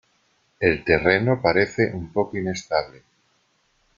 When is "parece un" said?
1.43-2.11